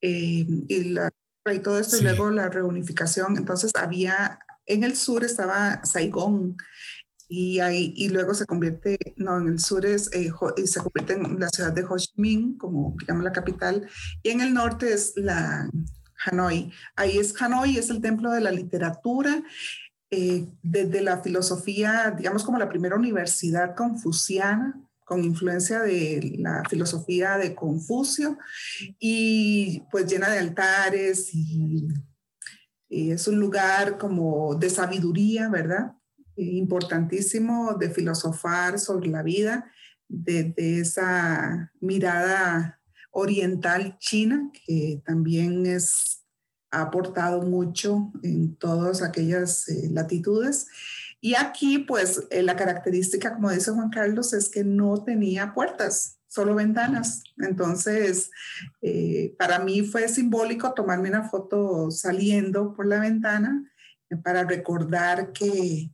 eh, 0.00 0.46
y, 0.68 0.84
la, 0.84 1.10
y 1.52 1.58
todo 1.60 1.78
esto, 1.78 1.96
y 1.96 2.02
luego 2.02 2.30
la 2.30 2.48
reunificación, 2.48 3.36
entonces 3.36 3.72
había, 3.74 4.40
en 4.66 4.84
el 4.84 4.96
sur 4.96 5.24
estaba 5.24 5.82
Saigón, 5.84 6.56
y, 7.28 7.60
ahí, 7.60 7.94
y 7.96 8.08
luego 8.08 8.34
se 8.34 8.44
convierte, 8.44 8.98
no, 9.16 9.38
en 9.38 9.48
el 9.48 9.60
sur 9.60 9.86
es, 9.86 10.10
eh, 10.12 10.32
se 10.66 10.80
convierte 10.80 11.12
en 11.12 11.38
la 11.38 11.48
ciudad 11.48 11.72
de 11.72 11.84
Ho 11.84 11.96
Chi 11.96 12.10
Minh, 12.16 12.58
como 12.58 12.96
digamos 12.98 13.22
la 13.22 13.32
capital, 13.32 13.88
y 14.22 14.30
en 14.30 14.40
el 14.40 14.52
norte 14.52 14.92
es 14.92 15.12
la 15.16 15.70
Hanoi. 16.26 16.72
Ahí 16.96 17.18
es 17.18 17.40
Hanoi, 17.40 17.78
es 17.78 17.88
el 17.88 18.00
templo 18.00 18.32
de 18.32 18.40
la 18.40 18.50
literatura 18.50 19.42
eh, 20.10 20.48
desde 20.62 21.02
la 21.02 21.22
filosofía, 21.22 22.12
digamos 22.16 22.42
como 22.42 22.58
la 22.58 22.68
primera 22.68 22.96
universidad 22.96 23.76
confuciana, 23.76 24.80
con 25.10 25.24
influencia 25.24 25.80
de 25.80 26.36
la 26.38 26.62
filosofía 26.70 27.36
de 27.36 27.52
Confucio, 27.52 28.38
y 29.00 29.82
pues 29.90 30.06
llena 30.06 30.30
de 30.30 30.38
altares 30.38 31.34
y, 31.34 31.88
es 32.88 33.26
un 33.26 33.40
lugar 33.40 33.98
como 33.98 34.54
de 34.54 34.70
sabiduría, 34.70 35.48
¿verdad? 35.48 35.92
Importantísimo 36.36 37.74
de 37.74 37.90
filosofar 37.90 38.78
sobre 38.78 39.08
la 39.10 39.24
vida, 39.24 39.68
desde 40.08 40.80
esa 40.80 41.72
mirada 41.80 42.80
oriental 43.10 43.96
china, 43.98 44.50
que 44.64 45.02
también 45.04 45.66
es 45.66 46.20
ha 46.70 46.82
aportado 46.82 47.42
mucho 47.42 48.12
en 48.22 48.54
todas 48.54 49.02
aquellas 49.02 49.68
eh, 49.68 49.88
latitudes. 49.90 50.68
Y 51.20 51.34
aquí, 51.34 51.78
pues, 51.78 52.26
eh, 52.30 52.42
la 52.42 52.56
característica, 52.56 53.34
como 53.34 53.50
dice 53.50 53.72
Juan 53.72 53.90
Carlos, 53.90 54.32
es 54.32 54.48
que 54.48 54.64
no 54.64 55.04
tenía 55.04 55.52
puertas, 55.52 56.18
solo 56.28 56.54
ventanas. 56.54 57.22
Entonces, 57.38 58.30
eh, 58.80 59.34
para 59.38 59.58
mí 59.58 59.82
fue 59.82 60.08
simbólico 60.08 60.72
tomarme 60.72 61.10
una 61.10 61.28
foto 61.28 61.90
saliendo 61.90 62.72
por 62.72 62.86
la 62.86 63.00
ventana 63.00 63.70
para 64.24 64.44
recordar 64.44 65.32
que 65.32 65.90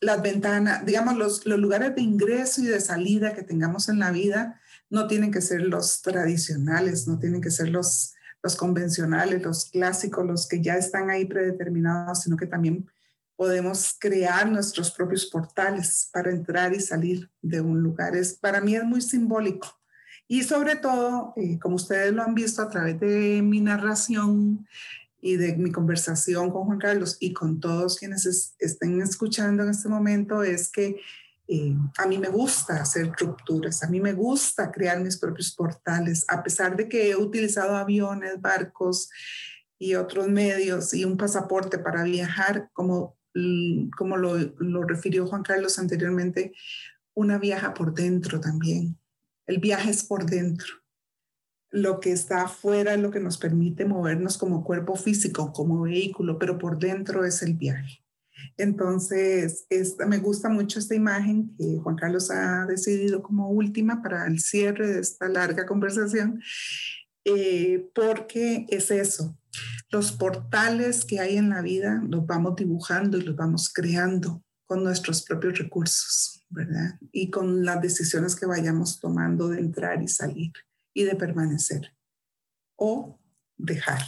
las 0.00 0.22
ventanas, 0.22 0.86
digamos, 0.86 1.16
los, 1.16 1.44
los 1.44 1.58
lugares 1.58 1.94
de 1.94 2.00
ingreso 2.00 2.62
y 2.62 2.66
de 2.66 2.80
salida 2.80 3.34
que 3.34 3.42
tengamos 3.42 3.88
en 3.88 3.98
la 3.98 4.10
vida 4.12 4.60
no 4.88 5.06
tienen 5.06 5.30
que 5.30 5.42
ser 5.42 5.62
los 5.62 6.00
tradicionales, 6.00 7.06
no 7.06 7.18
tienen 7.18 7.42
que 7.42 7.50
ser 7.50 7.68
los 7.68 8.14
los 8.42 8.56
convencionales, 8.56 9.42
los 9.42 9.66
clásicos, 9.66 10.26
los 10.26 10.48
que 10.48 10.60
ya 10.62 10.76
están 10.76 11.10
ahí 11.10 11.26
predeterminados, 11.26 12.22
sino 12.22 12.36
que 12.36 12.46
también 12.46 12.90
podemos 13.40 13.96
crear 13.98 14.44
nuestros 14.50 14.90
propios 14.90 15.24
portales 15.24 16.10
para 16.12 16.30
entrar 16.30 16.74
y 16.74 16.80
salir 16.80 17.30
de 17.40 17.62
un 17.62 17.82
lugar. 17.82 18.14
Es, 18.14 18.34
para 18.34 18.60
mí 18.60 18.76
es 18.76 18.84
muy 18.84 19.00
simbólico. 19.00 19.66
Y 20.28 20.42
sobre 20.42 20.76
todo, 20.76 21.32
eh, 21.38 21.58
como 21.58 21.76
ustedes 21.76 22.12
lo 22.12 22.22
han 22.22 22.34
visto 22.34 22.60
a 22.60 22.68
través 22.68 23.00
de 23.00 23.40
mi 23.40 23.62
narración 23.62 24.66
y 25.22 25.36
de 25.36 25.56
mi 25.56 25.72
conversación 25.72 26.50
con 26.50 26.66
Juan 26.66 26.78
Carlos 26.78 27.16
y 27.18 27.32
con 27.32 27.60
todos 27.60 27.96
quienes 27.96 28.26
estén 28.58 29.00
escuchando 29.00 29.62
en 29.62 29.70
este 29.70 29.88
momento, 29.88 30.42
es 30.42 30.70
que 30.70 31.00
Eh, 31.52 31.74
a 31.98 32.06
mí 32.06 32.16
me 32.16 32.28
gusta 32.28 32.80
hacer 32.80 33.10
rupturas, 33.18 33.82
a 33.82 33.88
mí 33.88 34.00
me 34.00 34.12
gusta 34.12 34.70
crear 34.70 35.00
mis 35.00 35.16
propios 35.16 35.52
portales, 35.52 36.24
a 36.28 36.44
pesar 36.44 36.76
de 36.76 36.88
que 36.88 37.10
he 37.10 37.16
utilizado 37.16 37.74
aviones, 37.74 38.40
barcos 38.40 39.08
y 39.76 39.96
otros 39.96 40.28
medios 40.28 40.94
y 40.94 41.04
un 41.04 41.16
pasaporte 41.16 41.76
para 41.78 42.04
viajar, 42.04 42.70
como, 42.72 43.16
como 43.96 44.16
lo, 44.16 44.36
lo 44.58 44.82
refirió 44.82 45.26
Juan 45.26 45.42
Carlos 45.42 45.78
anteriormente, 45.78 46.52
una 47.14 47.38
viaja 47.38 47.74
por 47.74 47.94
dentro 47.94 48.40
también. 48.40 48.98
El 49.46 49.58
viaje 49.58 49.90
es 49.90 50.04
por 50.04 50.26
dentro. 50.26 50.74
Lo 51.70 52.00
que 52.00 52.12
está 52.12 52.42
afuera 52.42 52.94
es 52.94 53.00
lo 53.00 53.10
que 53.10 53.20
nos 53.20 53.38
permite 53.38 53.84
movernos 53.84 54.38
como 54.38 54.64
cuerpo 54.64 54.96
físico, 54.96 55.52
como 55.52 55.82
vehículo, 55.82 56.38
pero 56.38 56.58
por 56.58 56.78
dentro 56.78 57.24
es 57.24 57.42
el 57.42 57.54
viaje. 57.54 58.04
Entonces, 58.56 59.66
esta, 59.70 60.06
me 60.06 60.18
gusta 60.18 60.48
mucho 60.48 60.78
esta 60.78 60.94
imagen 60.94 61.54
que 61.56 61.78
Juan 61.82 61.96
Carlos 61.96 62.30
ha 62.30 62.66
decidido 62.66 63.22
como 63.22 63.50
última 63.50 64.02
para 64.02 64.26
el 64.26 64.40
cierre 64.40 64.88
de 64.88 65.00
esta 65.00 65.28
larga 65.28 65.66
conversación, 65.66 66.42
eh, 67.24 67.90
porque 67.94 68.66
es 68.68 68.90
eso. 68.90 69.36
Los 69.90 70.12
portales 70.12 71.04
que 71.04 71.20
hay 71.20 71.36
en 71.36 71.50
la 71.50 71.62
vida 71.62 72.02
los 72.08 72.26
vamos 72.26 72.56
dibujando 72.56 73.18
y 73.18 73.22
los 73.22 73.36
vamos 73.36 73.72
creando 73.72 74.42
con 74.66 74.84
nuestros 74.84 75.22
propios 75.22 75.58
recursos, 75.58 76.44
¿verdad? 76.48 76.98
Y 77.12 77.30
con 77.30 77.64
las 77.64 77.82
decisiones 77.82 78.36
que 78.36 78.46
vayamos 78.46 79.00
tomando 79.00 79.48
de 79.48 79.58
entrar 79.58 80.02
y 80.02 80.08
salir 80.08 80.52
y 80.94 81.04
de 81.04 81.16
permanecer 81.16 81.94
o 82.76 83.20
dejar 83.56 84.02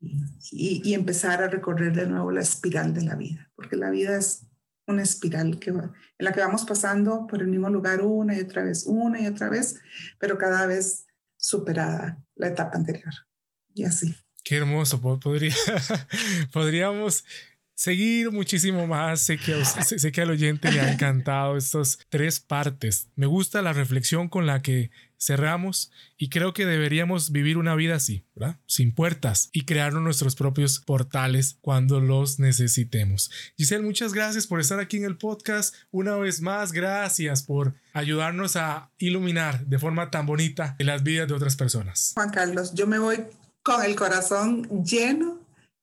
y, 0.00 0.94
empezar 0.94 1.42
a 1.42 1.48
recorrer 1.48 1.94
de 1.94 2.06
nuevo 2.06 2.30
la 2.30 2.40
espiral 2.40 2.94
de 2.94 3.02
la 3.02 3.14
vida, 3.16 3.50
porque 3.54 3.76
la 3.76 3.90
vida 3.90 4.16
es 4.16 4.46
una 4.86 5.02
espiral 5.02 5.58
que 5.58 5.70
en 5.70 5.92
la 6.18 6.32
que 6.32 6.40
vamos 6.40 6.64
pasando 6.64 7.26
por 7.26 7.40
el 7.40 7.48
mismo 7.48 7.68
lugar 7.68 8.02
una 8.02 8.36
y 8.36 8.40
otra 8.40 8.62
vez, 8.62 8.84
una 8.86 9.20
y 9.20 9.26
otra 9.26 9.48
vez, 9.48 9.80
pero 10.18 10.36
cada 10.36 10.66
vez 10.66 11.06
superada 11.36 12.18
la 12.34 12.48
etapa 12.48 12.76
anterior. 12.76 13.12
Y 13.72 13.84
así. 13.84 14.14
Qué 14.44 14.56
hermoso, 14.56 15.00
podría, 15.00 15.54
podríamos 16.52 17.24
seguir 17.80 18.30
muchísimo 18.30 18.86
más. 18.86 19.20
Sé 19.20 19.38
que, 19.38 19.64
sé 19.64 20.12
que 20.12 20.20
al 20.20 20.30
oyente 20.30 20.70
le 20.70 20.80
ha 20.80 20.92
encantado 20.92 21.56
estas 21.56 21.98
tres 22.10 22.38
partes. 22.38 23.08
Me 23.16 23.26
gusta 23.26 23.62
la 23.62 23.72
reflexión 23.72 24.28
con 24.28 24.46
la 24.46 24.60
que 24.60 24.90
cerramos 25.20 25.90
y 26.16 26.30
creo 26.30 26.54
que 26.54 26.66
deberíamos 26.66 27.30
vivir 27.30 27.58
una 27.58 27.74
vida 27.74 27.96
así. 27.96 28.24
Sin 28.66 28.94
puertas 28.94 29.50
y 29.52 29.64
crear 29.64 29.92
nuestros 29.94 30.34
propios 30.34 30.80
portales 30.80 31.58
cuando 31.60 32.00
los 32.00 32.38
necesitemos. 32.38 33.30
Giselle, 33.56 33.84
muchas 33.84 34.12
gracias 34.12 34.46
por 34.46 34.60
estar 34.60 34.78
aquí 34.78 34.96
en 34.96 35.04
el 35.04 35.16
podcast. 35.16 35.74
Una 35.90 36.16
vez 36.16 36.40
más, 36.40 36.72
gracias 36.72 37.42
por 37.42 37.74
ayudarnos 37.92 38.56
a 38.56 38.90
iluminar 38.98 39.66
de 39.66 39.78
forma 39.78 40.10
tan 40.10 40.26
bonita 40.26 40.76
las 40.78 41.02
vidas 41.02 41.28
de 41.28 41.34
otras 41.34 41.56
personas. 41.56 42.12
Juan 42.14 42.30
Carlos, 42.30 42.74
yo 42.74 42.86
me 42.86 42.98
voy 42.98 43.24
con 43.62 43.82
el 43.82 43.96
corazón 43.96 44.84
lleno 44.84 45.40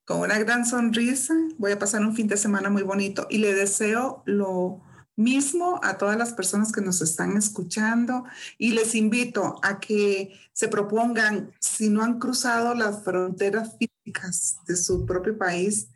con 0.08 0.22
una 0.22 0.40
gran 0.40 0.66
sonrisa. 0.66 1.34
Voy 1.58 1.74
a 1.74 1.80
pasar 1.80 2.02
un 2.02 2.16
fin 2.16 2.28
de 2.28 2.38
semana 2.38 2.70
muy 2.70 2.82
bonito 2.82 3.28
y 3.30 3.40
le 3.40 3.54
deseo 3.54 4.24
lo 4.26 4.82
mismo 5.18 5.82
a 5.84 5.98
todas 5.98 6.16
las 6.18 6.32
personas 6.32 6.72
que 6.72 6.80
nos 6.80 7.02
están 7.02 7.36
escuchando 7.36 8.24
y 8.58 8.72
les 8.72 8.96
invito 8.96 9.60
a 9.64 9.80
que 9.82 10.40
se 10.54 10.70
propongan, 10.70 11.52
si 11.60 11.90
no 11.90 12.04
han 12.04 12.20
cruzado 12.20 12.74
las 12.74 13.04
fronteras 13.04 13.76
físicas 13.78 14.60
de 14.66 14.78
su 14.78 15.06
propio 15.06 15.38
país, 15.38 15.90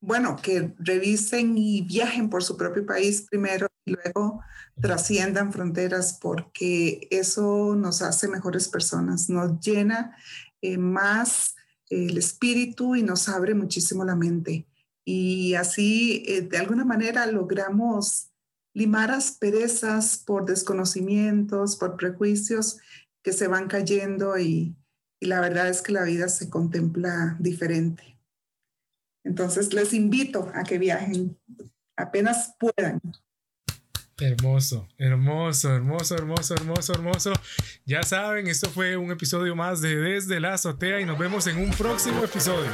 bueno, 0.00 0.36
que 0.40 0.74
revisen 0.78 1.58
y 1.58 1.82
viajen 1.82 2.30
por 2.30 2.44
su 2.44 2.56
propio 2.56 2.86
país 2.86 3.26
primero 3.28 3.66
y 3.84 3.92
luego 3.92 4.42
trasciendan 4.80 5.52
fronteras 5.52 6.18
porque 6.20 7.08
eso 7.10 7.74
nos 7.74 8.02
hace 8.02 8.28
mejores 8.28 8.68
personas, 8.68 9.28
nos 9.28 9.58
llena 9.60 10.16
eh, 10.62 10.78
más 10.78 11.54
el 11.90 12.16
espíritu 12.16 12.96
y 12.96 13.02
nos 13.02 13.28
abre 13.28 13.54
muchísimo 13.54 14.04
la 14.04 14.16
mente. 14.16 14.66
Y 15.04 15.54
así, 15.54 16.24
eh, 16.26 16.42
de 16.42 16.58
alguna 16.58 16.84
manera, 16.84 17.26
logramos 17.26 18.30
limar 18.74 19.10
asperezas 19.10 20.16
por 20.16 20.46
desconocimientos, 20.46 21.76
por 21.76 21.96
prejuicios 21.96 22.78
que 23.22 23.32
se 23.32 23.46
van 23.46 23.68
cayendo 23.68 24.38
y, 24.38 24.74
y 25.20 25.26
la 25.26 25.40
verdad 25.40 25.68
es 25.68 25.82
que 25.82 25.92
la 25.92 26.04
vida 26.04 26.28
se 26.28 26.48
contempla 26.48 27.36
diferente. 27.38 28.18
Entonces, 29.24 29.74
les 29.74 29.92
invito 29.92 30.50
a 30.54 30.64
que 30.64 30.78
viajen 30.78 31.38
apenas 31.96 32.54
puedan. 32.58 33.00
Hermoso, 34.18 34.88
hermoso, 34.98 35.74
hermoso, 35.74 36.14
hermoso, 36.14 36.54
hermoso, 36.54 36.92
hermoso. 36.92 37.32
Ya 37.84 38.02
saben, 38.02 38.46
esto 38.46 38.68
fue 38.70 38.96
un 38.96 39.10
episodio 39.10 39.56
más 39.56 39.80
de 39.80 39.96
Desde 39.96 40.38
la 40.38 40.54
Azotea 40.54 41.00
y 41.00 41.04
nos 41.04 41.18
vemos 41.18 41.46
en 41.46 41.58
un 41.58 41.70
próximo 41.70 42.22
episodio. 42.22 42.70